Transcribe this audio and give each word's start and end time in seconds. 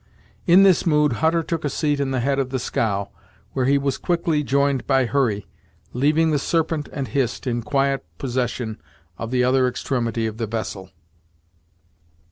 In 0.47 0.63
this 0.63 0.83
mood 0.87 1.13
Hutter 1.21 1.43
took 1.43 1.63
a 1.63 1.69
seat 1.69 1.99
in 1.99 2.09
the 2.09 2.21
head 2.21 2.39
of 2.39 2.49
the 2.49 2.57
scow, 2.57 3.09
where 3.51 3.67
he 3.67 3.77
was 3.77 3.99
quickly 3.99 4.41
joined 4.41 4.87
by 4.87 5.05
Hurry, 5.05 5.45
leaving 5.93 6.31
the 6.31 6.39
Serpent 6.39 6.89
and 6.91 7.09
Hist 7.09 7.45
in 7.45 7.61
quiet 7.61 8.03
possession 8.17 8.81
of 9.19 9.29
the 9.29 9.43
other 9.43 9.67
extremity 9.67 10.25
of 10.25 10.37
the 10.37 10.47
vessel. 10.47 10.89